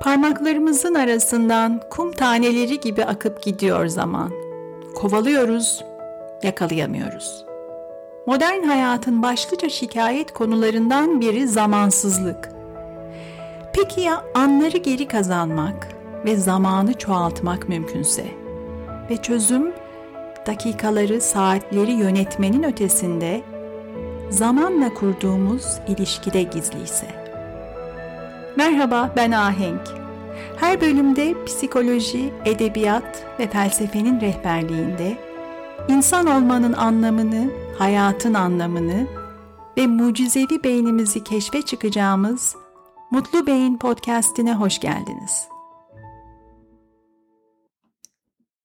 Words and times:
Parmaklarımızın 0.00 0.94
arasından 0.94 1.80
kum 1.90 2.12
taneleri 2.12 2.80
gibi 2.80 3.04
akıp 3.04 3.42
gidiyor 3.42 3.86
zaman. 3.86 4.30
Kovalıyoruz, 4.94 5.84
yakalayamıyoruz. 6.42 7.44
Modern 8.26 8.62
hayatın 8.62 9.22
başlıca 9.22 9.68
şikayet 9.68 10.32
konularından 10.32 11.20
biri 11.20 11.48
zamansızlık. 11.48 12.50
Peki 13.74 14.00
ya 14.00 14.24
anları 14.34 14.76
geri 14.76 15.08
kazanmak 15.08 15.88
ve 16.24 16.36
zamanı 16.36 16.94
çoğaltmak 16.94 17.68
mümkünse? 17.68 18.24
Ve 19.10 19.16
çözüm 19.16 19.72
dakikaları, 20.46 21.20
saatleri 21.20 21.92
yönetmenin 21.92 22.62
ötesinde 22.62 23.42
zamanla 24.30 24.94
kurduğumuz 24.94 25.78
ilişkide 25.88 26.42
gizliyse. 26.42 27.19
Merhaba 28.60 29.12
ben 29.16 29.32
Ahenk. 29.32 29.88
Her 30.56 30.80
bölümde 30.80 31.44
psikoloji, 31.44 32.32
edebiyat 32.44 33.26
ve 33.38 33.50
felsefenin 33.50 34.20
rehberliğinde 34.20 35.18
insan 35.88 36.26
olmanın 36.26 36.72
anlamını, 36.72 37.50
hayatın 37.78 38.34
anlamını 38.34 39.06
ve 39.78 39.86
mucizevi 39.86 40.64
beynimizi 40.64 41.24
keşfe 41.24 41.62
çıkacağımız 41.62 42.56
Mutlu 43.10 43.46
Beyin 43.46 43.78
podcast'ine 43.78 44.54
hoş 44.54 44.80
geldiniz. 44.80 45.48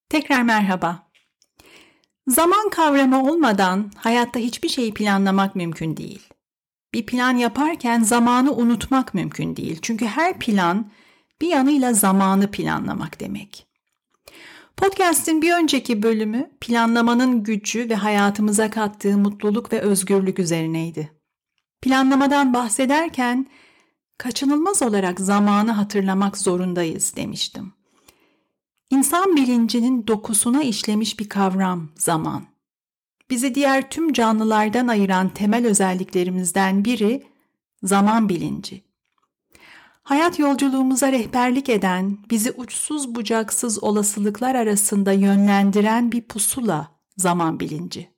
Tekrar 0.09 0.41
merhaba. 0.41 1.09
Zaman 2.27 2.69
kavramı 2.69 3.23
olmadan 3.23 3.91
hayatta 3.97 4.39
hiçbir 4.39 4.69
şeyi 4.69 4.93
planlamak 4.93 5.55
mümkün 5.55 5.97
değil. 5.97 6.34
Bir 6.95 7.05
plan 7.05 7.37
yaparken 7.37 8.03
zamanı 8.03 8.53
unutmak 8.53 9.13
mümkün 9.13 9.55
değil. 9.55 9.79
Çünkü 9.81 10.05
her 10.05 10.39
plan 10.39 10.91
bir 11.41 11.47
yanıyla 11.47 11.93
zamanı 11.93 12.51
planlamak 12.51 13.19
demek. 13.19 13.67
Podcast'in 14.77 15.41
bir 15.41 15.53
önceki 15.53 16.03
bölümü 16.03 16.51
planlamanın 16.61 17.43
gücü 17.43 17.89
ve 17.89 17.95
hayatımıza 17.95 18.69
kattığı 18.69 19.17
mutluluk 19.17 19.73
ve 19.73 19.79
özgürlük 19.81 20.39
üzerineydi. 20.39 21.11
Planlamadan 21.81 22.53
bahsederken 22.53 23.47
kaçınılmaz 24.17 24.81
olarak 24.81 25.19
zamanı 25.19 25.71
hatırlamak 25.71 26.37
zorundayız 26.37 27.15
demiştim. 27.15 27.73
İnsan 28.89 29.35
bilincinin 29.35 30.07
dokusuna 30.07 30.63
işlemiş 30.63 31.19
bir 31.19 31.29
kavram 31.29 31.89
zaman. 31.95 32.54
Bizi 33.29 33.55
diğer 33.55 33.89
tüm 33.89 34.13
canlılardan 34.13 34.87
ayıran 34.87 35.29
temel 35.29 35.65
özelliklerimizden 35.67 36.85
biri 36.85 37.23
zaman 37.83 38.29
bilinci. 38.29 38.85
Hayat 40.03 40.39
yolculuğumuza 40.39 41.11
rehberlik 41.11 41.69
eden, 41.69 42.17
bizi 42.29 42.51
uçsuz 42.51 43.15
bucaksız 43.15 43.83
olasılıklar 43.83 44.55
arasında 44.55 45.11
yönlendiren 45.11 46.11
bir 46.11 46.21
pusula 46.21 46.87
zaman 47.17 47.59
bilinci. 47.59 48.09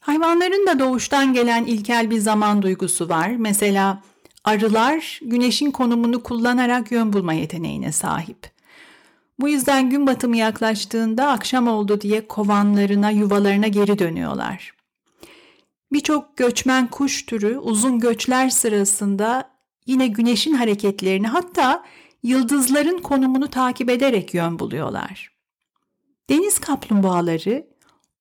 Hayvanların 0.00 0.66
da 0.66 0.78
doğuştan 0.78 1.34
gelen 1.34 1.64
ilkel 1.64 2.10
bir 2.10 2.18
zaman 2.18 2.62
duygusu 2.62 3.08
var. 3.08 3.28
Mesela 3.28 4.02
arılar 4.44 5.20
güneşin 5.22 5.70
konumunu 5.70 6.22
kullanarak 6.22 6.92
yön 6.92 7.12
bulma 7.12 7.32
yeteneğine 7.32 7.92
sahip. 7.92 8.59
Bu 9.40 9.48
yüzden 9.48 9.90
gün 9.90 10.06
batımı 10.06 10.36
yaklaştığında 10.36 11.28
akşam 11.28 11.68
oldu 11.68 12.00
diye 12.00 12.26
kovanlarına, 12.28 13.10
yuvalarına 13.10 13.66
geri 13.66 13.98
dönüyorlar. 13.98 14.72
Birçok 15.92 16.36
göçmen 16.36 16.86
kuş 16.86 17.26
türü 17.26 17.58
uzun 17.58 18.00
göçler 18.00 18.50
sırasında 18.50 19.50
yine 19.86 20.06
güneşin 20.06 20.54
hareketlerini 20.54 21.26
hatta 21.26 21.84
yıldızların 22.22 22.98
konumunu 22.98 23.48
takip 23.48 23.90
ederek 23.90 24.34
yön 24.34 24.58
buluyorlar. 24.58 25.32
Deniz 26.30 26.58
kaplumbağaları 26.58 27.66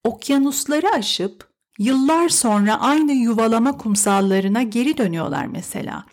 okyanusları 0.03 0.89
aşıp 0.89 1.49
yıllar 1.79 2.29
sonra 2.29 2.79
aynı 2.79 3.11
yuvalama 3.11 3.77
kumsallarına 3.77 4.63
geri 4.63 4.97
dönüyorlar 4.97 5.45
mesela. 5.45 6.05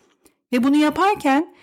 Ve 0.53 0.65
bunu 0.65 0.77
yaparken 0.77 1.56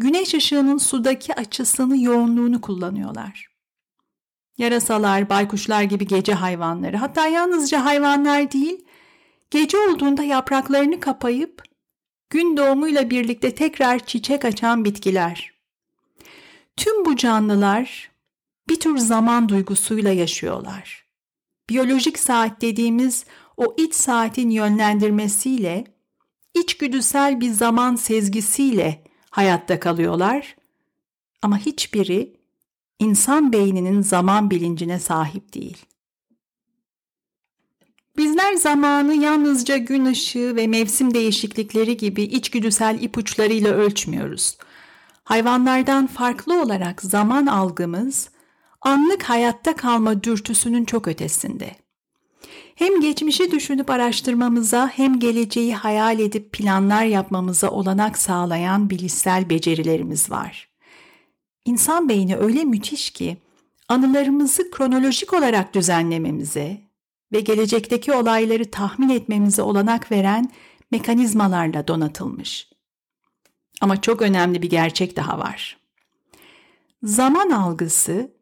güneş 0.00 0.34
ışığının 0.34 0.78
sudaki 0.78 1.34
açısını, 1.34 2.02
yoğunluğunu 2.02 2.60
kullanıyorlar. 2.60 3.50
Yarasalar, 4.58 5.28
baykuşlar 5.28 5.82
gibi 5.82 6.06
gece 6.06 6.34
hayvanları, 6.34 6.96
hatta 6.96 7.26
yalnızca 7.26 7.84
hayvanlar 7.84 8.52
değil, 8.52 8.84
gece 9.50 9.78
olduğunda 9.78 10.22
yapraklarını 10.22 11.00
kapayıp 11.00 11.62
gün 12.30 12.56
doğumuyla 12.56 13.10
birlikte 13.10 13.54
tekrar 13.54 14.06
çiçek 14.06 14.44
açan 14.44 14.84
bitkiler. 14.84 15.52
Tüm 16.76 17.04
bu 17.04 17.16
canlılar 17.16 18.10
bir 18.68 18.80
tür 18.80 18.98
zaman 18.98 19.48
duygusuyla 19.48 20.12
yaşıyorlar. 20.12 21.06
Biyolojik 21.70 22.18
saat 22.18 22.60
dediğimiz 22.60 23.24
o 23.56 23.74
iç 23.78 23.94
saatin 23.94 24.50
yönlendirmesiyle, 24.50 25.84
içgüdüsel 26.54 27.40
bir 27.40 27.50
zaman 27.50 27.96
sezgisiyle 27.96 29.09
hayatta 29.30 29.80
kalıyorlar 29.80 30.56
ama 31.42 31.58
hiçbiri 31.58 32.36
insan 32.98 33.52
beyninin 33.52 34.02
zaman 34.02 34.50
bilincine 34.50 34.98
sahip 34.98 35.54
değil. 35.54 35.86
Bizler 38.16 38.54
zamanı 38.54 39.14
yalnızca 39.14 39.76
gün 39.76 40.04
ışığı 40.04 40.56
ve 40.56 40.66
mevsim 40.66 41.14
değişiklikleri 41.14 41.96
gibi 41.96 42.22
içgüdüsel 42.22 43.02
ipuçlarıyla 43.02 43.70
ölçmüyoruz. 43.70 44.58
Hayvanlardan 45.24 46.06
farklı 46.06 46.62
olarak 46.62 47.02
zaman 47.02 47.46
algımız 47.46 48.30
anlık 48.80 49.22
hayatta 49.22 49.76
kalma 49.76 50.22
dürtüsünün 50.22 50.84
çok 50.84 51.08
ötesinde. 51.08 51.79
Hem 52.80 53.00
geçmişi 53.00 53.50
düşünüp 53.50 53.90
araştırmamıza 53.90 54.88
hem 54.88 55.18
geleceği 55.18 55.74
hayal 55.74 56.18
edip 56.18 56.52
planlar 56.52 57.04
yapmamıza 57.04 57.70
olanak 57.70 58.18
sağlayan 58.18 58.90
bilişsel 58.90 59.50
becerilerimiz 59.50 60.30
var. 60.30 60.68
İnsan 61.64 62.08
beyni 62.08 62.36
öyle 62.36 62.64
müthiş 62.64 63.10
ki 63.10 63.36
anılarımızı 63.88 64.70
kronolojik 64.70 65.32
olarak 65.32 65.74
düzenlememize 65.74 66.80
ve 67.32 67.40
gelecekteki 67.40 68.12
olayları 68.12 68.70
tahmin 68.70 69.08
etmemize 69.08 69.62
olanak 69.62 70.12
veren 70.12 70.52
mekanizmalarla 70.90 71.88
donatılmış. 71.88 72.70
Ama 73.80 74.00
çok 74.00 74.22
önemli 74.22 74.62
bir 74.62 74.70
gerçek 74.70 75.16
daha 75.16 75.38
var. 75.38 75.78
Zaman 77.02 77.50
algısı 77.50 78.32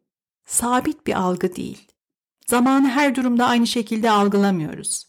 sabit 0.45 1.07
bir 1.07 1.13
algı 1.13 1.55
değil. 1.55 1.89
Zamanı 2.49 2.89
her 2.89 3.15
durumda 3.15 3.45
aynı 3.45 3.67
şekilde 3.67 4.11
algılamıyoruz. 4.11 5.07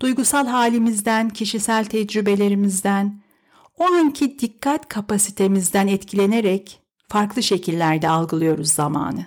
Duygusal 0.00 0.46
halimizden, 0.46 1.30
kişisel 1.30 1.84
tecrübelerimizden, 1.84 3.22
o 3.78 3.84
anki 3.84 4.38
dikkat 4.38 4.88
kapasitemizden 4.88 5.86
etkilenerek 5.86 6.80
farklı 7.08 7.42
şekillerde 7.42 8.08
algılıyoruz 8.08 8.72
zamanı. 8.72 9.26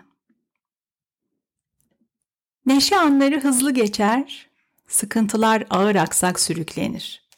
Neşe 2.66 2.98
anları 2.98 3.40
hızlı 3.40 3.72
geçer, 3.72 4.50
sıkıntılar 4.88 5.64
ağır 5.70 5.96
aksak 5.96 6.40
sürüklenir. 6.40 7.30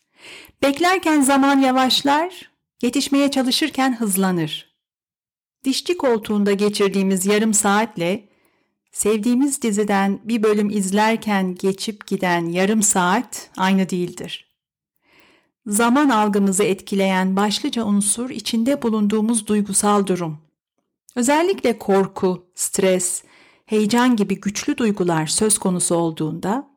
Beklerken 0.64 1.22
zaman 1.22 1.60
yavaşlar, 1.60 2.52
yetişmeye 2.82 3.32
çalışırken 3.32 4.00
hızlanır. 4.00 4.76
Dişçi 5.64 5.98
koltuğunda 5.98 6.54
geçirdiğimiz 6.54 7.26
yarım 7.26 7.54
saatle 7.54 8.29
Sevdiğimiz 8.92 9.62
diziden 9.62 10.20
bir 10.24 10.44
bölüm 10.44 10.70
izlerken 10.70 11.56
geçip 11.56 12.08
giden 12.08 12.46
yarım 12.46 12.82
saat 12.82 13.50
aynı 13.58 13.90
değildir. 13.90 14.50
Zaman 15.68 16.10
algımızı 16.10 16.64
etkileyen 16.64 17.36
başlıca 17.36 17.84
unsur 17.84 18.30
içinde 18.30 18.82
bulunduğumuz 18.82 19.48
duygusal 19.48 20.08
durum. 20.08 20.38
Özellikle 21.16 21.80
korku, 21.80 22.52
stres, 22.56 23.24
heyecan 23.66 24.16
gibi 24.16 24.40
güçlü 24.40 24.78
duygular 24.78 25.28
söz 25.28 25.58
konusu 25.58 25.96
olduğunda 25.96 26.70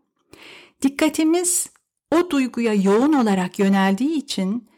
dikkatimiz 0.82 1.70
o 2.10 2.30
duyguya 2.30 2.74
yoğun 2.74 3.12
olarak 3.12 3.58
yöneldiği 3.58 4.16
için 4.16 4.68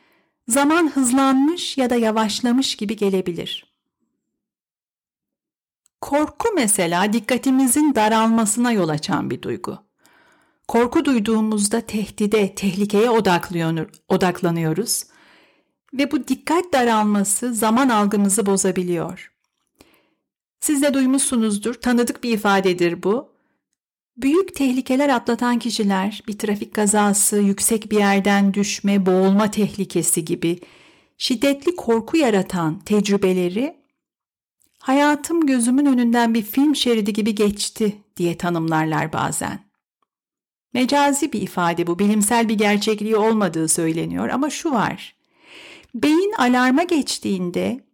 zaman 0.48 0.90
hızlanmış 0.90 1.78
ya 1.78 1.90
da 1.90 1.96
yavaşlamış 1.96 2.76
gibi 2.76 2.96
gelebilir. 2.96 3.73
Korku 6.04 6.48
mesela 6.54 7.12
dikkatimizin 7.12 7.94
daralmasına 7.94 8.72
yol 8.72 8.88
açan 8.88 9.30
bir 9.30 9.42
duygu. 9.42 9.78
Korku 10.68 11.04
duyduğumuzda 11.04 11.80
tehdide, 11.80 12.54
tehlikeye 12.54 13.10
odaklanıyoruz 14.08 15.04
ve 15.94 16.12
bu 16.12 16.28
dikkat 16.28 16.72
daralması 16.72 17.54
zaman 17.54 17.88
algımızı 17.88 18.46
bozabiliyor. 18.46 19.32
Siz 20.60 20.82
de 20.82 20.94
duymuşsunuzdur, 20.94 21.74
tanıdık 21.74 22.24
bir 22.24 22.30
ifadedir 22.30 23.02
bu. 23.02 23.32
Büyük 24.16 24.54
tehlikeler 24.54 25.08
atlatan 25.08 25.58
kişiler 25.58 26.22
bir 26.28 26.38
trafik 26.38 26.74
kazası, 26.74 27.36
yüksek 27.36 27.90
bir 27.90 27.98
yerden 27.98 28.54
düşme, 28.54 29.06
boğulma 29.06 29.50
tehlikesi 29.50 30.24
gibi 30.24 30.60
şiddetli 31.18 31.76
korku 31.76 32.16
yaratan 32.16 32.80
tecrübeleri 32.80 33.83
hayatım 34.84 35.46
gözümün 35.46 35.86
önünden 35.86 36.34
bir 36.34 36.42
film 36.42 36.76
şeridi 36.76 37.12
gibi 37.12 37.34
geçti 37.34 37.96
diye 38.16 38.38
tanımlarlar 38.38 39.12
bazen. 39.12 39.58
Mecazi 40.74 41.32
bir 41.32 41.42
ifade 41.42 41.86
bu, 41.86 41.98
bilimsel 41.98 42.48
bir 42.48 42.54
gerçekliği 42.54 43.16
olmadığı 43.16 43.68
söyleniyor 43.68 44.28
ama 44.28 44.50
şu 44.50 44.70
var. 44.70 45.16
Beyin 45.94 46.32
alarma 46.38 46.82
geçtiğinde 46.82 47.84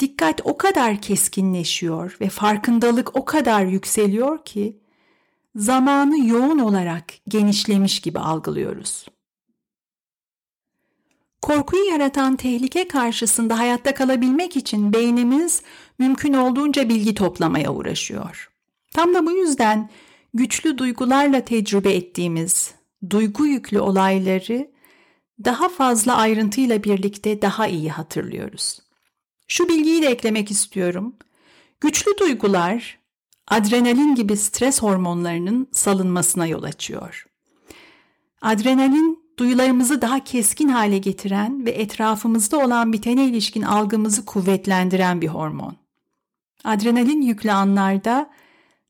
dikkat 0.00 0.40
o 0.44 0.56
kadar 0.56 1.02
keskinleşiyor 1.02 2.16
ve 2.20 2.28
farkındalık 2.28 3.16
o 3.16 3.24
kadar 3.24 3.64
yükseliyor 3.64 4.44
ki 4.44 4.80
zamanı 5.56 6.26
yoğun 6.26 6.58
olarak 6.58 7.04
genişlemiş 7.28 8.00
gibi 8.00 8.18
algılıyoruz. 8.18 9.06
Korkuyu 11.44 11.84
yaratan 11.84 12.36
tehlike 12.36 12.88
karşısında 12.88 13.58
hayatta 13.58 13.94
kalabilmek 13.94 14.56
için 14.56 14.92
beynimiz 14.92 15.62
mümkün 15.98 16.32
olduğunca 16.32 16.88
bilgi 16.88 17.14
toplamaya 17.14 17.72
uğraşıyor. 17.72 18.50
Tam 18.94 19.14
da 19.14 19.26
bu 19.26 19.32
yüzden 19.32 19.90
güçlü 20.34 20.78
duygularla 20.78 21.44
tecrübe 21.44 21.92
ettiğimiz 21.92 22.74
duygu 23.10 23.46
yüklü 23.46 23.80
olayları 23.80 24.70
daha 25.44 25.68
fazla 25.68 26.16
ayrıntıyla 26.16 26.84
birlikte 26.84 27.42
daha 27.42 27.66
iyi 27.66 27.90
hatırlıyoruz. 27.90 28.80
Şu 29.48 29.68
bilgiyi 29.68 30.02
de 30.02 30.06
eklemek 30.06 30.50
istiyorum. 30.50 31.14
Güçlü 31.80 32.18
duygular 32.18 32.98
adrenalin 33.48 34.14
gibi 34.14 34.36
stres 34.36 34.82
hormonlarının 34.82 35.68
salınmasına 35.72 36.46
yol 36.46 36.62
açıyor. 36.62 37.26
Adrenalin 38.42 39.24
duyularımızı 39.38 40.02
daha 40.02 40.24
keskin 40.24 40.68
hale 40.68 40.98
getiren 40.98 41.66
ve 41.66 41.70
etrafımızda 41.70 42.58
olan 42.58 42.92
bitene 42.92 43.24
ilişkin 43.26 43.62
algımızı 43.62 44.24
kuvvetlendiren 44.24 45.20
bir 45.20 45.28
hormon. 45.28 45.83
Adrenalin 46.64 47.22
yüklü 47.22 47.52
anlarda 47.52 48.30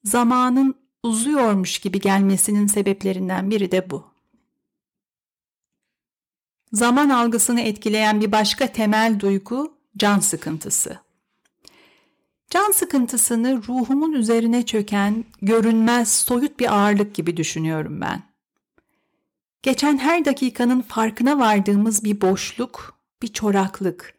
zamanın 0.05 0.75
uzuyormuş 1.03 1.79
gibi 1.79 2.01
gelmesinin 2.01 2.67
sebeplerinden 2.67 3.51
biri 3.51 3.73
de 3.73 3.91
bu. 3.91 4.15
Zaman 6.73 7.09
algısını 7.09 7.61
etkileyen 7.61 8.21
bir 8.21 8.33
başka 8.33 8.73
temel 8.73 9.21
duygu 9.21 9.79
can 9.97 10.19
sıkıntısı. 10.19 10.99
Can 12.51 12.73
sıkıntısını 12.73 13.63
ruhumun 13.69 14.13
üzerine 14.13 14.67
çöken, 14.67 15.25
görünmez, 15.43 16.13
soyut 16.13 16.61
bir 16.61 16.75
ağırlık 16.75 17.15
gibi 17.15 17.37
düşünüyorum 17.37 18.01
ben. 18.01 18.23
Geçen 19.63 19.99
her 19.99 20.25
dakikanın 20.25 20.83
farkına 20.83 21.39
vardığımız 21.39 22.05
bir 22.05 22.21
boşluk, 22.21 22.99
bir 23.23 23.29
çoraklık. 23.29 24.15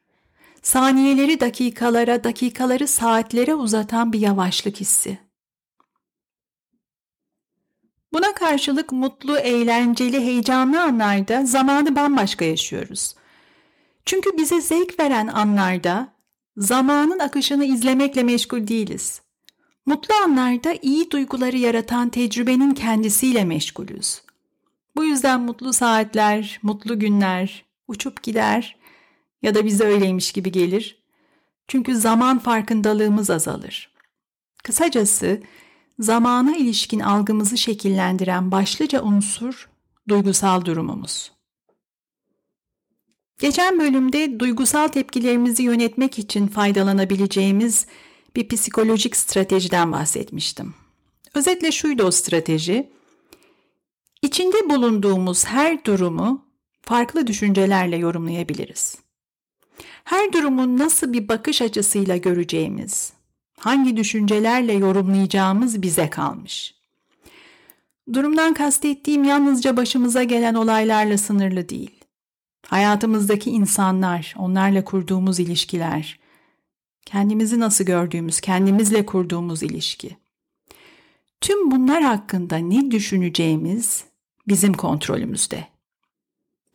Saniyeleri 0.65 1.39
dakikalara, 1.39 2.23
dakikaları 2.23 2.87
saatlere 2.87 3.55
uzatan 3.55 4.13
bir 4.13 4.19
yavaşlık 4.19 4.79
hissi. 4.79 5.19
Buna 8.13 8.33
karşılık 8.33 8.91
mutlu, 8.91 9.37
eğlenceli, 9.37 10.19
heyecanlı 10.19 10.81
anlarda 10.81 11.45
zamanı 11.45 11.95
bambaşka 11.95 12.45
yaşıyoruz. 12.45 13.15
Çünkü 14.05 14.37
bize 14.37 14.61
zevk 14.61 14.99
veren 14.99 15.27
anlarda 15.27 16.13
zamanın 16.57 17.19
akışını 17.19 17.65
izlemekle 17.65 18.23
meşgul 18.23 18.67
değiliz. 18.67 19.21
Mutlu 19.85 20.15
anlarda 20.15 20.73
iyi 20.81 21.11
duyguları 21.11 21.57
yaratan 21.57 22.09
tecrübenin 22.09 22.73
kendisiyle 22.73 23.45
meşgulüz. 23.45 24.21
Bu 24.95 25.05
yüzden 25.05 25.41
mutlu 25.41 25.73
saatler, 25.73 26.59
mutlu 26.63 26.99
günler 26.99 27.65
uçup 27.87 28.23
gider 28.23 28.84
ya 29.45 29.55
da 29.55 29.65
bize 29.65 29.83
öyleymiş 29.83 30.31
gibi 30.31 30.51
gelir. 30.51 31.03
Çünkü 31.67 31.95
zaman 31.95 32.39
farkındalığımız 32.39 33.29
azalır. 33.29 33.91
Kısacası 34.63 35.41
zamana 35.99 36.55
ilişkin 36.55 36.99
algımızı 36.99 37.57
şekillendiren 37.57 38.51
başlıca 38.51 39.01
unsur 39.01 39.69
duygusal 40.09 40.65
durumumuz. 40.65 41.31
Geçen 43.39 43.79
bölümde 43.79 44.39
duygusal 44.39 44.87
tepkilerimizi 44.87 45.63
yönetmek 45.63 46.19
için 46.19 46.47
faydalanabileceğimiz 46.47 47.85
bir 48.35 48.47
psikolojik 48.47 49.15
stratejiden 49.15 49.91
bahsetmiştim. 49.91 50.73
Özetle 51.33 51.71
şuydu 51.71 52.03
o 52.03 52.11
strateji. 52.11 52.89
İçinde 54.21 54.69
bulunduğumuz 54.69 55.45
her 55.45 55.85
durumu 55.85 56.45
farklı 56.81 57.27
düşüncelerle 57.27 57.97
yorumlayabiliriz. 57.97 59.04
Her 60.05 60.33
durumun 60.33 60.77
nasıl 60.77 61.13
bir 61.13 61.27
bakış 61.27 61.61
açısıyla 61.61 62.17
göreceğimiz, 62.17 63.13
hangi 63.59 63.97
düşüncelerle 63.97 64.73
yorumlayacağımız 64.73 65.81
bize 65.81 66.09
kalmış. 66.09 66.75
Durumdan 68.13 68.53
kastettiğim 68.53 69.23
yalnızca 69.23 69.77
başımıza 69.77 70.23
gelen 70.23 70.53
olaylarla 70.53 71.17
sınırlı 71.17 71.69
değil. 71.69 71.91
Hayatımızdaki 72.67 73.49
insanlar, 73.51 74.33
onlarla 74.37 74.83
kurduğumuz 74.83 75.39
ilişkiler, 75.39 76.19
kendimizi 77.05 77.59
nasıl 77.59 77.83
gördüğümüz, 77.85 78.39
kendimizle 78.39 79.05
kurduğumuz 79.05 79.63
ilişki. 79.63 80.17
Tüm 81.41 81.71
bunlar 81.71 82.03
hakkında 82.03 82.57
ne 82.57 82.91
düşüneceğimiz 82.91 84.03
bizim 84.47 84.73
kontrolümüzde. 84.73 85.67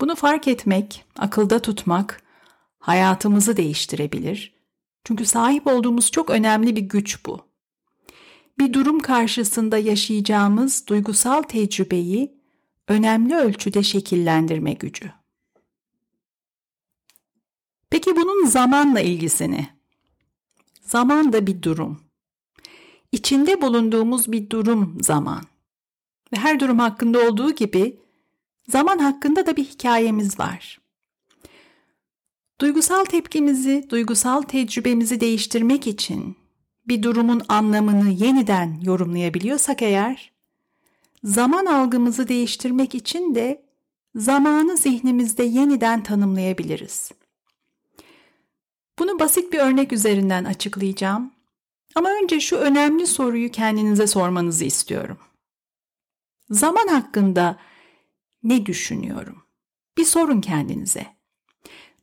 Bunu 0.00 0.14
fark 0.14 0.48
etmek, 0.48 1.04
akılda 1.18 1.58
tutmak 1.62 2.22
hayatımızı 2.80 3.56
değiştirebilir 3.56 4.60
çünkü 5.04 5.26
sahip 5.26 5.66
olduğumuz 5.66 6.10
çok 6.10 6.30
önemli 6.30 6.76
bir 6.76 6.80
güç 6.80 7.26
bu. 7.26 7.40
Bir 8.58 8.72
durum 8.72 9.00
karşısında 9.00 9.78
yaşayacağımız 9.78 10.86
duygusal 10.86 11.42
tecrübeyi 11.42 12.40
önemli 12.88 13.36
ölçüde 13.36 13.82
şekillendirme 13.82 14.72
gücü. 14.72 15.12
Peki 17.90 18.16
bunun 18.16 18.46
zamanla 18.46 19.00
ilgisini? 19.00 19.68
Zaman 20.82 21.32
da 21.32 21.46
bir 21.46 21.62
durum. 21.62 22.00
İçinde 23.12 23.62
bulunduğumuz 23.62 24.32
bir 24.32 24.50
durum 24.50 24.98
zaman. 25.00 25.42
Ve 26.32 26.36
her 26.36 26.60
durum 26.60 26.78
hakkında 26.78 27.28
olduğu 27.28 27.50
gibi 27.50 28.00
zaman 28.68 28.98
hakkında 28.98 29.46
da 29.46 29.56
bir 29.56 29.64
hikayemiz 29.64 30.38
var. 30.38 30.79
Duygusal 32.60 33.04
tepkimizi, 33.04 33.86
duygusal 33.90 34.42
tecrübemizi 34.42 35.20
değiştirmek 35.20 35.86
için 35.86 36.36
bir 36.88 37.02
durumun 37.02 37.42
anlamını 37.48 38.10
yeniden 38.10 38.80
yorumlayabiliyorsak 38.82 39.82
eğer, 39.82 40.32
zaman 41.24 41.66
algımızı 41.66 42.28
değiştirmek 42.28 42.94
için 42.94 43.34
de 43.34 43.62
zamanı 44.14 44.76
zihnimizde 44.76 45.42
yeniden 45.42 46.02
tanımlayabiliriz. 46.02 47.12
Bunu 48.98 49.18
basit 49.18 49.52
bir 49.52 49.58
örnek 49.58 49.92
üzerinden 49.92 50.44
açıklayacağım. 50.44 51.32
Ama 51.94 52.10
önce 52.22 52.40
şu 52.40 52.56
önemli 52.56 53.06
soruyu 53.06 53.50
kendinize 53.50 54.06
sormanızı 54.06 54.64
istiyorum. 54.64 55.18
Zaman 56.50 56.88
hakkında 56.88 57.58
ne 58.42 58.66
düşünüyorum? 58.66 59.42
Bir 59.98 60.04
sorun 60.04 60.40
kendinize. 60.40 61.19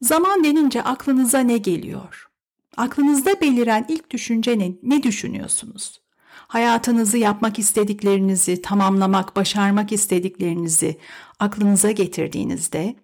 Zaman 0.01 0.43
denince 0.43 0.83
aklınıza 0.83 1.39
ne 1.39 1.57
geliyor? 1.57 2.29
Aklınızda 2.77 3.41
beliren 3.41 3.85
ilk 3.89 4.11
düşünce 4.11 4.59
ne? 4.59 4.71
Ne 4.83 5.03
düşünüyorsunuz? 5.03 6.01
Hayatınızı 6.47 7.17
yapmak 7.17 7.59
istediklerinizi, 7.59 8.61
tamamlamak, 8.61 9.35
başarmak 9.35 9.91
istediklerinizi 9.91 10.97
aklınıza 11.39 11.91
getirdiğinizde 11.91 12.95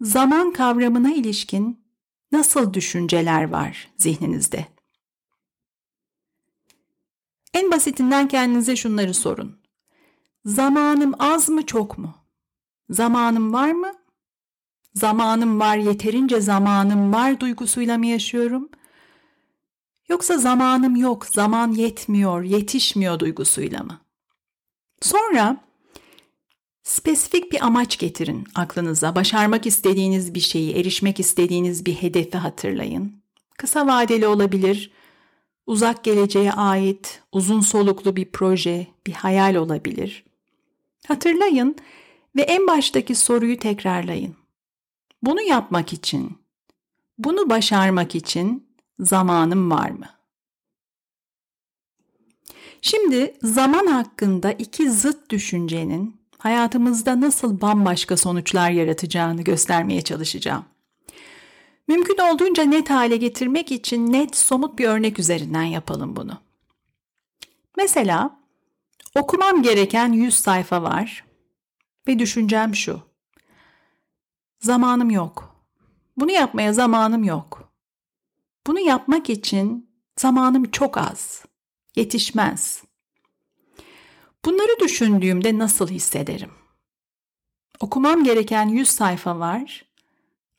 zaman 0.00 0.52
kavramına 0.52 1.12
ilişkin 1.12 1.80
nasıl 2.32 2.74
düşünceler 2.74 3.48
var 3.48 3.90
zihninizde? 3.96 4.66
En 7.54 7.70
basitinden 7.70 8.28
kendinize 8.28 8.76
şunları 8.76 9.14
sorun. 9.14 9.58
Zamanım 10.44 11.14
az 11.18 11.48
mı 11.48 11.66
çok 11.66 11.98
mu? 11.98 12.14
Zamanım 12.90 13.52
var 13.52 13.72
mı 13.72 13.92
zamanım 14.98 15.60
var, 15.60 15.76
yeterince 15.76 16.40
zamanım 16.40 17.12
var 17.12 17.40
duygusuyla 17.40 17.98
mı 17.98 18.06
yaşıyorum? 18.06 18.68
Yoksa 20.08 20.38
zamanım 20.38 20.96
yok, 20.96 21.26
zaman 21.26 21.72
yetmiyor, 21.72 22.42
yetişmiyor 22.42 23.18
duygusuyla 23.18 23.82
mı? 23.82 24.00
Sonra 25.02 25.56
spesifik 26.82 27.52
bir 27.52 27.66
amaç 27.66 27.98
getirin 27.98 28.46
aklınıza. 28.54 29.14
Başarmak 29.14 29.66
istediğiniz 29.66 30.34
bir 30.34 30.40
şeyi, 30.40 30.76
erişmek 30.76 31.20
istediğiniz 31.20 31.86
bir 31.86 31.94
hedefi 31.94 32.38
hatırlayın. 32.38 33.22
Kısa 33.58 33.86
vadeli 33.86 34.26
olabilir, 34.26 34.90
uzak 35.66 36.04
geleceğe 36.04 36.52
ait 36.52 37.22
uzun 37.32 37.60
soluklu 37.60 38.16
bir 38.16 38.32
proje, 38.32 38.86
bir 39.06 39.12
hayal 39.12 39.54
olabilir. 39.54 40.24
Hatırlayın 41.06 41.76
ve 42.36 42.42
en 42.42 42.66
baştaki 42.66 43.14
soruyu 43.14 43.58
tekrarlayın. 43.58 44.36
Bunu 45.22 45.42
yapmak 45.42 45.92
için 45.92 46.38
Bunu 47.18 47.50
başarmak 47.50 48.14
için 48.14 48.68
zamanım 49.00 49.70
var 49.70 49.90
mı? 49.90 50.06
Şimdi 52.82 53.34
zaman 53.42 53.86
hakkında 53.86 54.52
iki 54.52 54.90
zıt 54.90 55.30
düşüncenin 55.30 56.20
hayatımızda 56.38 57.20
nasıl 57.20 57.60
bambaşka 57.60 58.16
sonuçlar 58.16 58.70
yaratacağını 58.70 59.42
göstermeye 59.42 60.02
çalışacağım. 60.02 60.64
Mümkün 61.88 62.18
olduğunca 62.18 62.62
net 62.64 62.90
hale 62.90 63.16
getirmek 63.16 63.72
için 63.72 64.12
net, 64.12 64.36
somut 64.36 64.78
bir 64.78 64.88
örnek 64.88 65.18
üzerinden 65.18 65.62
yapalım 65.62 66.16
bunu. 66.16 66.38
Mesela 67.76 68.38
okumam 69.14 69.62
gereken 69.62 70.12
100 70.12 70.34
sayfa 70.34 70.82
var 70.82 71.24
ve 72.08 72.18
düşüncem 72.18 72.74
şu. 72.74 73.07
Zamanım 74.60 75.10
yok. 75.10 75.56
Bunu 76.16 76.30
yapmaya 76.32 76.72
zamanım 76.72 77.24
yok. 77.24 77.72
Bunu 78.66 78.80
yapmak 78.80 79.30
için 79.30 79.90
zamanım 80.18 80.70
çok 80.70 80.98
az. 80.98 81.44
Yetişmez. 81.96 82.84
Bunları 84.44 84.80
düşündüğümde 84.80 85.58
nasıl 85.58 85.88
hissederim? 85.88 86.50
Okumam 87.80 88.24
gereken 88.24 88.68
100 88.68 88.88
sayfa 88.88 89.38
var 89.38 89.84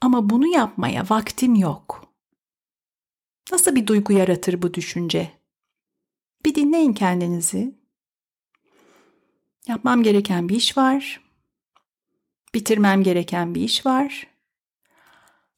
ama 0.02 0.30
bunu 0.30 0.48
yapmaya 0.48 1.04
vaktim 1.10 1.56
yok. 1.56 2.06
Nasıl 3.52 3.76
bir 3.76 3.88
duygu 3.88 4.14
yaratır 4.14 4.62
bu 4.62 4.74
düşünce? 4.74 5.32
Bir 6.46 6.56
dinleyin 6.56 6.94
kendinizi. 6.94 7.80
Yapmam 9.68 10.04
gereken 10.04 10.50
bir 10.50 10.56
iş 10.56 10.78
var. 10.78 11.29
Bitirmem 12.54 13.04
gereken 13.04 13.56
bir 13.56 13.62
iş 13.62 13.86
var. 13.86 14.28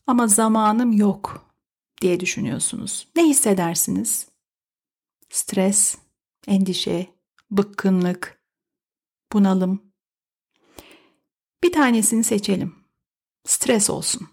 Ama 0.08 0.28
zamanım 0.28 0.92
yok 0.92 1.54
diye 2.02 2.20
düşünüyorsunuz. 2.20 3.08
Ne 3.16 3.24
hissedersiniz? 3.24 4.28
Stres, 5.30 5.98
endişe, 6.48 7.08
bıkkınlık, 7.52 8.44
bunalım. 9.34 9.94
Bir 11.64 11.72
tanesini 11.72 12.24
seçelim. 12.24 12.76
Stres 13.46 13.90
olsun. 13.90 14.28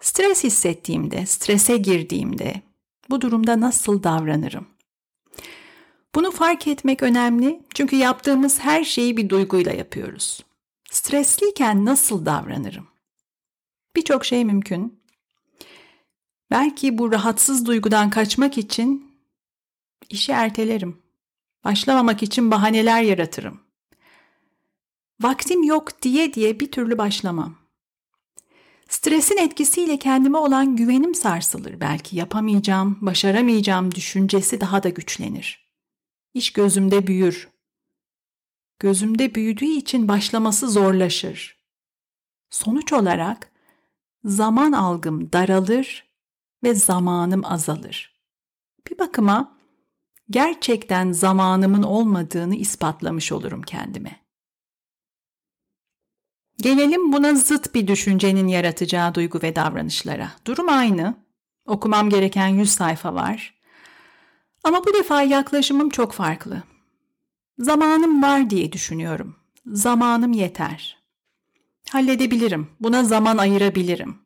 Stres 0.00 0.44
hissettiğimde, 0.44 1.26
strese 1.26 1.76
girdiğimde 1.76 2.62
bu 3.10 3.20
durumda 3.20 3.60
nasıl 3.60 4.02
davranırım? 4.02 4.68
Bunu 6.14 6.30
fark 6.30 6.66
etmek 6.66 7.02
önemli 7.02 7.62
çünkü 7.74 7.96
yaptığımız 7.96 8.60
her 8.60 8.84
şeyi 8.84 9.16
bir 9.16 9.28
duyguyla 9.28 9.72
yapıyoruz. 9.72 10.44
Stresliyken 10.90 11.84
nasıl 11.84 12.26
davranırım? 12.26 12.88
Birçok 13.96 14.24
şey 14.24 14.44
mümkün. 14.44 15.00
Belki 16.50 16.98
bu 16.98 17.12
rahatsız 17.12 17.66
duygudan 17.66 18.10
kaçmak 18.10 18.58
için 18.58 19.16
işi 20.08 20.32
ertelerim. 20.32 21.02
Başlamamak 21.64 22.22
için 22.22 22.50
bahaneler 22.50 23.02
yaratırım. 23.02 23.60
Vaktim 25.20 25.62
yok 25.62 26.02
diye 26.02 26.34
diye 26.34 26.60
bir 26.60 26.72
türlü 26.72 26.98
başlamam. 26.98 27.56
Stresin 28.88 29.36
etkisiyle 29.36 29.98
kendime 29.98 30.38
olan 30.38 30.76
güvenim 30.76 31.14
sarsılır. 31.14 31.80
Belki 31.80 32.16
yapamayacağım, 32.16 32.98
başaramayacağım 33.00 33.94
düşüncesi 33.94 34.60
daha 34.60 34.82
da 34.82 34.88
güçlenir. 34.88 35.69
İş 36.34 36.52
gözümde 36.52 37.06
büyür. 37.06 37.48
Gözümde 38.78 39.34
büyüdüğü 39.34 39.64
için 39.64 40.08
başlaması 40.08 40.70
zorlaşır. 40.70 41.56
Sonuç 42.50 42.92
olarak 42.92 43.52
zaman 44.24 44.72
algım 44.72 45.32
daralır 45.32 46.10
ve 46.62 46.74
zamanım 46.74 47.44
azalır. 47.44 48.20
Bir 48.90 48.98
bakıma 48.98 49.56
gerçekten 50.30 51.12
zamanımın 51.12 51.82
olmadığını 51.82 52.56
ispatlamış 52.56 53.32
olurum 53.32 53.62
kendime. 53.62 54.20
Gelelim 56.58 57.12
buna 57.12 57.34
zıt 57.34 57.74
bir 57.74 57.86
düşüncenin 57.86 58.48
yaratacağı 58.48 59.14
duygu 59.14 59.42
ve 59.42 59.56
davranışlara. 59.56 60.32
Durum 60.46 60.68
aynı. 60.68 61.14
Okumam 61.66 62.10
gereken 62.10 62.48
100 62.48 62.70
sayfa 62.70 63.14
var. 63.14 63.59
Ama 64.64 64.84
bu 64.86 64.94
defa 64.94 65.22
yaklaşımım 65.22 65.90
çok 65.90 66.12
farklı. 66.12 66.62
Zamanım 67.58 68.22
var 68.22 68.50
diye 68.50 68.72
düşünüyorum. 68.72 69.36
Zamanım 69.66 70.32
yeter. 70.32 70.98
Halledebilirim. 71.90 72.68
Buna 72.80 73.04
zaman 73.04 73.38
ayırabilirim. 73.38 74.18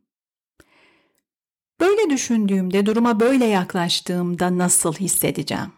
Böyle 1.81 2.11
düşündüğümde, 2.11 2.87
duruma 2.87 3.21
böyle 3.21 3.45
yaklaştığımda 3.45 4.59
nasıl 4.59 4.93
hissedeceğim? 4.95 5.73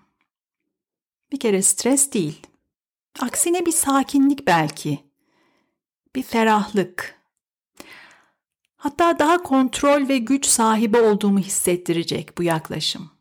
Bir 1.33 1.41
kere 1.41 1.63
stres 1.63 2.13
değil. 2.13 2.47
Aksine 3.21 3.67
bir 3.67 3.73
sakinlik 3.73 4.47
belki 4.47 4.99
bir 6.17 6.23
ferahlık. 6.23 7.21
Hatta 8.77 9.19
daha 9.19 9.43
kontrol 9.43 10.09
ve 10.09 10.19
güç 10.19 10.47
sahibi 10.47 10.99
olduğumu 10.99 11.39
hissettirecek 11.39 12.39
bu 12.39 12.43
yaklaşım. 12.43 13.16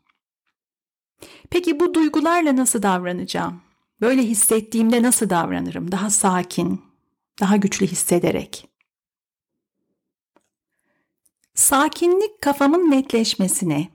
Peki 1.50 1.80
bu 1.80 1.94
duygularla 1.94 2.56
nasıl 2.56 2.82
davranacağım? 2.82 3.62
Böyle 4.00 4.22
hissettiğimde 4.22 5.02
nasıl 5.02 5.30
davranırım? 5.30 5.92
Daha 5.92 6.10
sakin, 6.10 6.82
daha 7.40 7.56
güçlü 7.56 7.86
hissederek. 7.86 8.68
Sakinlik 11.54 12.42
kafamın 12.42 12.90
netleşmesine, 12.90 13.88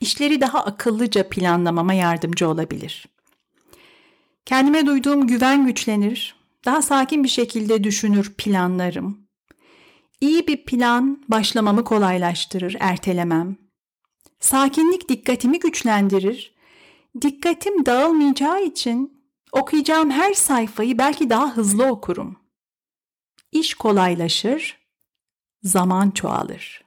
işleri 0.00 0.40
daha 0.40 0.64
akıllıca 0.64 1.28
planlamama 1.28 1.94
yardımcı 1.94 2.48
olabilir. 2.48 3.06
Kendime 4.44 4.86
duyduğum 4.86 5.26
güven 5.26 5.66
güçlenir, 5.66 6.36
daha 6.64 6.82
sakin 6.82 7.24
bir 7.24 7.28
şekilde 7.28 7.84
düşünür, 7.84 8.34
planlarım. 8.38 9.18
İyi 10.20 10.46
bir 10.46 10.64
plan 10.64 11.24
başlamamı 11.28 11.84
kolaylaştırır, 11.84 12.76
ertelemem. 12.80 13.56
Sakinlik 14.40 15.08
dikkatimi 15.08 15.58
güçlendirir. 15.58 16.53
Dikkatim 17.20 17.86
dağılmayacağı 17.86 18.64
için 18.64 19.24
okuyacağım 19.52 20.10
her 20.10 20.34
sayfayı 20.34 20.98
belki 20.98 21.30
daha 21.30 21.56
hızlı 21.56 21.86
okurum. 21.86 22.36
İş 23.52 23.74
kolaylaşır, 23.74 24.78
zaman 25.62 26.10
çoğalır. 26.10 26.84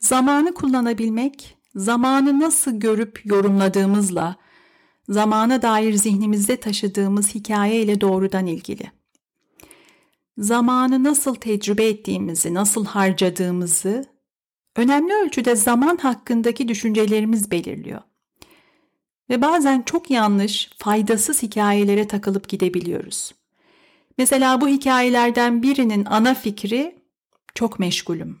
Zamanı 0.00 0.54
kullanabilmek, 0.54 1.58
zamanı 1.74 2.40
nasıl 2.40 2.80
görüp 2.80 3.26
yorumladığımızla 3.26 4.36
zamana 5.08 5.62
dair 5.62 5.94
zihnimizde 5.94 6.56
taşıdığımız 6.56 7.34
hikaye 7.34 7.82
ile 7.82 8.00
doğrudan 8.00 8.46
ilgili. 8.46 8.92
Zamanı 10.38 11.04
nasıl 11.04 11.34
tecrübe 11.34 11.88
ettiğimizi, 11.88 12.54
nasıl 12.54 12.84
harcadığımızı 12.84 14.11
önemli 14.76 15.14
ölçüde 15.14 15.56
zaman 15.56 15.96
hakkındaki 15.96 16.68
düşüncelerimiz 16.68 17.50
belirliyor. 17.50 18.00
Ve 19.30 19.42
bazen 19.42 19.82
çok 19.82 20.10
yanlış, 20.10 20.70
faydasız 20.78 21.42
hikayelere 21.42 22.08
takılıp 22.08 22.48
gidebiliyoruz. 22.48 23.34
Mesela 24.18 24.60
bu 24.60 24.68
hikayelerden 24.68 25.62
birinin 25.62 26.04
ana 26.04 26.34
fikri 26.34 27.02
çok 27.54 27.78
meşgulüm. 27.78 28.38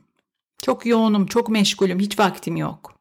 Çok 0.62 0.86
yoğunum, 0.86 1.26
çok 1.26 1.48
meşgulüm, 1.48 2.00
hiç 2.00 2.18
vaktim 2.18 2.56
yok. 2.56 2.94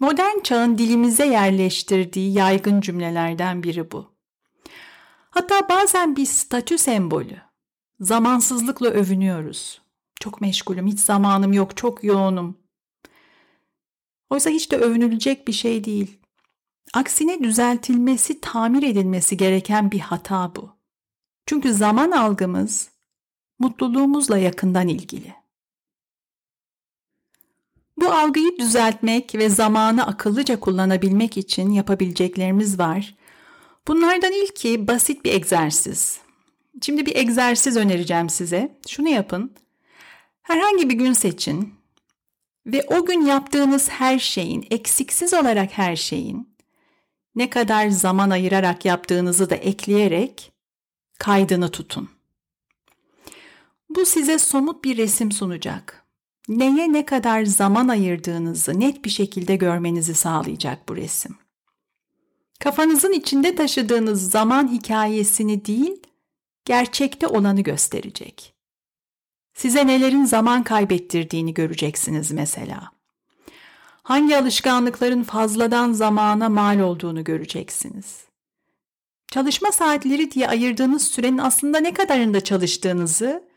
Modern 0.00 0.40
çağın 0.40 0.78
dilimize 0.78 1.26
yerleştirdiği 1.26 2.32
yaygın 2.32 2.80
cümlelerden 2.80 3.62
biri 3.62 3.90
bu. 3.90 4.12
Hatta 5.30 5.68
bazen 5.68 6.16
bir 6.16 6.26
statü 6.26 6.78
sembolü. 6.78 7.40
Zamansızlıkla 8.00 8.88
övünüyoruz. 8.88 9.81
Çok 10.22 10.40
meşgulüm, 10.40 10.86
hiç 10.86 11.00
zamanım 11.00 11.52
yok, 11.52 11.76
çok 11.76 12.04
yoğunum. 12.04 12.58
Oysa 14.30 14.50
hiç 14.50 14.70
de 14.70 14.76
övünülecek 14.76 15.48
bir 15.48 15.52
şey 15.52 15.84
değil. 15.84 16.18
Aksine 16.94 17.42
düzeltilmesi, 17.42 18.40
tamir 18.40 18.82
edilmesi 18.82 19.36
gereken 19.36 19.90
bir 19.90 19.98
hata 19.98 20.52
bu. 20.56 20.70
Çünkü 21.46 21.72
zaman 21.72 22.10
algımız 22.10 22.90
mutluluğumuzla 23.58 24.38
yakından 24.38 24.88
ilgili. 24.88 25.34
Bu 27.96 28.12
algıyı 28.12 28.58
düzeltmek 28.58 29.34
ve 29.34 29.48
zamanı 29.48 30.06
akıllıca 30.06 30.60
kullanabilmek 30.60 31.36
için 31.36 31.70
yapabileceklerimiz 31.70 32.78
var. 32.78 33.14
Bunlardan 33.88 34.32
ilki 34.32 34.88
basit 34.88 35.24
bir 35.24 35.32
egzersiz. 35.32 36.20
Şimdi 36.82 37.06
bir 37.06 37.16
egzersiz 37.16 37.76
önereceğim 37.76 38.28
size. 38.28 38.78
Şunu 38.88 39.08
yapın. 39.08 39.61
Herhangi 40.42 40.90
bir 40.90 40.94
gün 40.94 41.12
seçin 41.12 41.74
ve 42.66 42.86
o 42.88 43.04
gün 43.04 43.26
yaptığınız 43.26 43.88
her 43.88 44.18
şeyin, 44.18 44.66
eksiksiz 44.70 45.34
olarak 45.34 45.78
her 45.78 45.96
şeyin 45.96 46.52
ne 47.34 47.50
kadar 47.50 47.88
zaman 47.88 48.30
ayırarak 48.30 48.84
yaptığınızı 48.84 49.50
da 49.50 49.54
ekleyerek 49.54 50.52
kaydını 51.18 51.70
tutun. 51.70 52.08
Bu 53.90 54.06
size 54.06 54.38
somut 54.38 54.84
bir 54.84 54.96
resim 54.96 55.32
sunacak. 55.32 56.04
Neye 56.48 56.92
ne 56.92 57.06
kadar 57.06 57.44
zaman 57.44 57.88
ayırdığınızı 57.88 58.80
net 58.80 59.04
bir 59.04 59.10
şekilde 59.10 59.56
görmenizi 59.56 60.14
sağlayacak 60.14 60.88
bu 60.88 60.96
resim. 60.96 61.36
Kafanızın 62.60 63.12
içinde 63.12 63.54
taşıdığınız 63.54 64.30
zaman 64.30 64.72
hikayesini 64.72 65.64
değil, 65.64 66.02
gerçekte 66.64 67.26
olanı 67.26 67.60
gösterecek. 67.60 68.51
Size 69.54 69.86
nelerin 69.86 70.24
zaman 70.24 70.62
kaybettirdiğini 70.62 71.54
göreceksiniz 71.54 72.30
mesela. 72.32 72.90
Hangi 74.02 74.36
alışkanlıkların 74.36 75.22
fazladan 75.22 75.92
zamana 75.92 76.48
mal 76.48 76.80
olduğunu 76.80 77.24
göreceksiniz. 77.24 78.24
Çalışma 79.32 79.72
saatleri 79.72 80.30
diye 80.30 80.48
ayırdığınız 80.48 81.02
sürenin 81.02 81.38
aslında 81.38 81.78
ne 81.78 81.94
kadarında 81.94 82.40
çalıştığınızı 82.40 83.48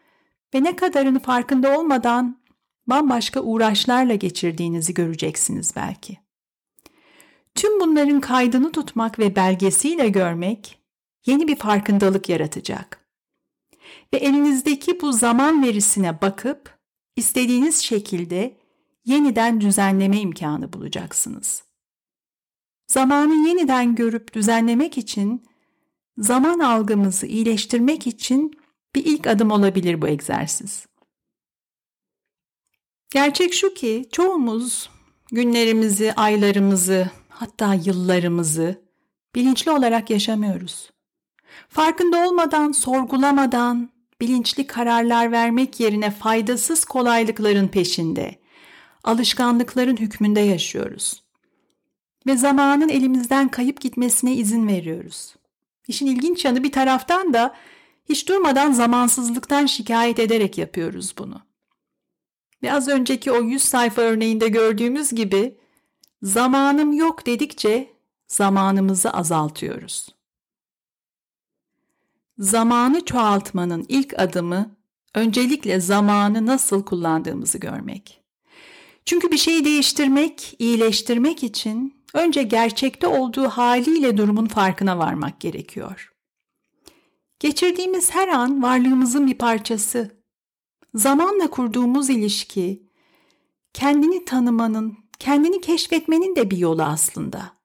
ve 0.54 0.64
ne 0.64 0.76
kadarını 0.76 1.20
farkında 1.20 1.80
olmadan 1.80 2.38
bambaşka 2.88 3.42
uğraşlarla 3.42 4.16
geçirdiğinizi 4.16 4.94
göreceksiniz 4.94 5.76
belki. 5.76 6.18
Tüm 7.56 7.80
bunların 7.80 8.20
kaydını 8.20 8.72
tutmak 8.72 9.20
ve 9.20 9.36
belgesiyle 9.36 10.10
görmek 10.10 10.80
yeni 11.26 11.48
bir 11.48 11.56
farkındalık 11.56 12.30
yaratacak. 12.30 13.05
Ve 14.14 14.18
elinizdeki 14.18 15.02
bu 15.02 15.12
zaman 15.14 15.64
verisine 15.64 16.22
bakıp 16.22 16.78
istediğiniz 17.16 17.80
şekilde 17.80 18.58
yeniden 19.06 19.62
düzenleme 19.62 20.20
imkanı 20.20 20.74
bulacaksınız. 20.74 21.64
Zamanı 22.88 23.48
yeniden 23.48 23.96
görüp 23.96 24.34
düzenlemek 24.34 24.98
için, 24.98 25.46
zaman 26.18 26.60
algımızı 26.60 27.26
iyileştirmek 27.26 28.08
için 28.08 28.60
bir 28.96 29.06
ilk 29.06 29.28
adım 29.28 29.52
olabilir 29.52 30.02
bu 30.02 30.08
egzersiz. 30.08 30.86
Gerçek 33.12 33.54
şu 33.54 33.74
ki 33.74 34.10
çoğumuz 34.12 34.90
günlerimizi, 35.32 36.14
aylarımızı, 36.14 37.10
hatta 37.30 37.74
yıllarımızı 37.74 38.82
bilinçli 39.36 39.72
olarak 39.72 40.10
yaşamıyoruz. 40.10 40.95
Farkında 41.70 42.28
olmadan, 42.28 42.72
sorgulamadan, 42.72 43.90
bilinçli 44.22 44.68
kararlar 44.68 45.32
vermek 45.32 45.80
yerine 45.80 46.12
faydasız 46.12 46.86
kolaylıkların 46.86 47.68
peşinde, 47.68 48.40
alışkanlıkların 49.04 49.98
hükmünde 49.98 50.40
yaşıyoruz. 50.40 51.24
Ve 52.28 52.38
zamanın 52.38 52.90
elimizden 52.90 53.48
kayıp 53.48 53.82
gitmesine 53.82 54.34
izin 54.34 54.68
veriyoruz. 54.68 55.36
İşin 55.88 56.06
ilginç 56.06 56.46
yanı 56.46 56.64
bir 56.64 56.72
taraftan 56.72 57.34
da 57.34 57.56
hiç 58.10 58.30
durmadan 58.30 58.72
zamansızlıktan 58.72 59.66
şikayet 59.66 60.20
ederek 60.20 60.58
yapıyoruz 60.58 61.14
bunu. 61.18 61.42
Ve 62.64 62.74
az 62.74 62.88
önceki 62.88 63.32
o 63.32 63.42
100 63.42 63.64
sayfa 63.64 64.02
örneğinde 64.02 64.48
gördüğümüz 64.48 65.10
gibi 65.10 65.58
zamanım 66.22 66.94
yok 66.94 67.26
dedikçe 67.26 67.90
zamanımızı 68.28 69.12
azaltıyoruz. 69.12 70.16
Zamanı 72.38 73.06
çoğaltmanın 73.06 73.86
ilk 73.90 74.20
adımı 74.20 74.76
öncelikle 75.16 75.80
zamanı 75.80 76.46
nasıl 76.46 76.84
kullandığımızı 76.84 77.58
görmek. 77.58 78.22
Çünkü 79.06 79.32
bir 79.32 79.38
şeyi 79.38 79.66
değiştirmek, 79.66 80.56
iyileştirmek 80.60 81.44
için 81.44 82.04
önce 82.14 82.44
gerçekte 82.44 83.08
olduğu 83.08 83.48
haliyle 83.48 84.18
durumun 84.18 84.46
farkına 84.46 84.98
varmak 84.98 85.40
gerekiyor. 85.40 86.12
Geçirdiğimiz 87.40 88.12
her 88.12 88.28
an 88.28 88.64
varlığımızın 88.64 89.28
bir 89.28 89.38
parçası. 89.38 90.22
Zamanla 90.94 91.50
kurduğumuz 91.50 92.10
ilişki, 92.10 92.90
kendini 93.74 94.26
tanımanın, 94.26 94.98
kendini 95.20 95.62
keşfetmenin 95.62 96.36
de 96.36 96.52
bir 96.52 96.58
yolu 96.58 96.84
aslında. 96.84 97.56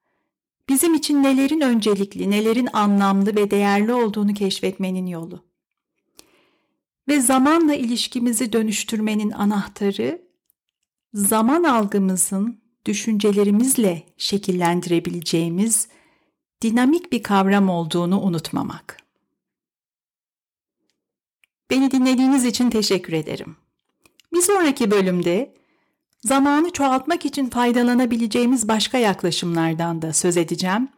Bizim 0.71 0.95
için 0.95 1.23
nelerin 1.23 1.61
öncelikli, 1.61 2.31
nelerin 2.31 2.69
anlamlı 2.73 3.37
ve 3.37 3.51
değerli 3.51 3.93
olduğunu 3.93 4.35
keşfetmenin 4.35 5.07
yolu. 5.07 5.45
Ve 7.09 7.21
zamanla 7.21 7.75
ilişkimizi 7.75 8.53
dönüştürmenin 8.53 9.31
anahtarı, 9.31 10.23
zaman 11.15 11.65
algımızın 11.65 12.61
düşüncelerimizle 12.87 14.07
şekillendirebileceğimiz 14.17 15.89
dinamik 16.63 17.13
bir 17.13 17.23
kavram 17.23 17.69
olduğunu 17.69 18.21
unutmamak. 18.21 18.97
Beni 21.71 21.91
dinlediğiniz 21.91 22.45
için 22.45 22.71
teşekkür 22.71 23.13
ederim. 23.13 23.57
Bir 24.33 24.43
sonraki 24.43 24.91
bölümde 24.91 25.60
zamanı 26.25 26.71
çoğaltmak 26.71 27.27
için 27.27 27.51
faydalanabileceğimiz 27.51 28.69
başka 28.69 28.99
yaklaşımlardan 28.99 30.03
da 30.03 30.13
söz 30.13 30.37
edeceğim. 30.37 30.89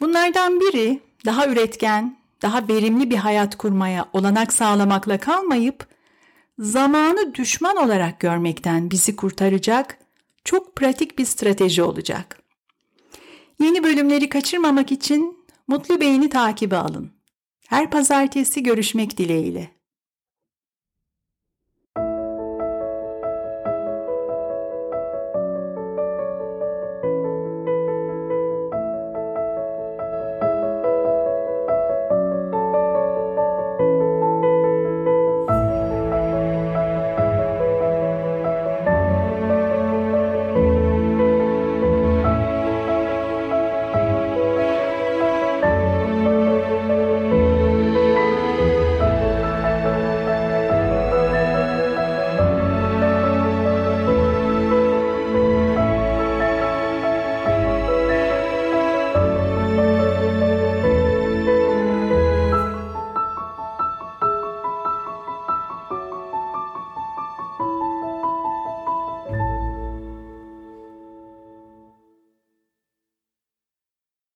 Bunlardan 0.00 0.60
biri 0.60 1.00
daha 1.24 1.46
üretken, 1.46 2.16
daha 2.42 2.68
verimli 2.68 3.10
bir 3.10 3.16
hayat 3.16 3.56
kurmaya 3.56 4.08
olanak 4.12 4.52
sağlamakla 4.52 5.18
kalmayıp 5.18 5.86
zamanı 6.58 7.34
düşman 7.34 7.76
olarak 7.76 8.20
görmekten 8.20 8.90
bizi 8.90 9.16
kurtaracak 9.16 9.98
çok 10.44 10.76
pratik 10.76 11.18
bir 11.18 11.24
strateji 11.24 11.82
olacak. 11.82 12.42
Yeni 13.60 13.84
bölümleri 13.84 14.28
kaçırmamak 14.28 14.92
için 14.92 15.44
Mutlu 15.68 16.00
Beyni 16.00 16.28
takibi 16.28 16.76
alın. 16.76 17.12
Her 17.68 17.90
pazartesi 17.90 18.62
görüşmek 18.62 19.18
dileğiyle. 19.18 19.70